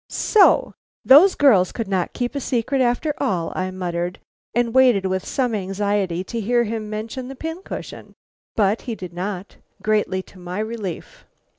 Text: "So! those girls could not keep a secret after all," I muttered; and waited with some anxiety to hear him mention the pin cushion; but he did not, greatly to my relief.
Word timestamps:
"So! 0.09 0.73
those 1.05 1.35
girls 1.35 1.71
could 1.71 1.87
not 1.87 2.13
keep 2.13 2.33
a 2.33 2.39
secret 2.39 2.81
after 2.81 3.13
all," 3.19 3.53
I 3.55 3.69
muttered; 3.69 4.17
and 4.55 4.73
waited 4.73 5.05
with 5.05 5.23
some 5.23 5.53
anxiety 5.53 6.23
to 6.23 6.41
hear 6.41 6.63
him 6.63 6.89
mention 6.89 7.27
the 7.27 7.35
pin 7.35 7.61
cushion; 7.61 8.15
but 8.55 8.81
he 8.89 8.95
did 8.95 9.13
not, 9.13 9.57
greatly 9.83 10.23
to 10.23 10.39
my 10.39 10.57
relief. 10.57 11.27